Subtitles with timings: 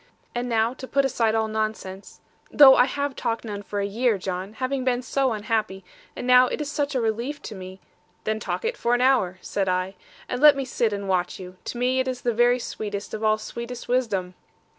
[0.33, 4.17] And now to put aside all nonsense; though I have talked none for a year,
[4.17, 5.85] John, having been so unhappy;
[6.15, 7.79] and now it is such a relief to me'
[8.23, 9.93] 'Then talk it for an hour,' said I;
[10.27, 11.57] 'and let me sit and watch you.
[11.65, 14.33] To me it is the very sweetest of all sweetest wisdom.'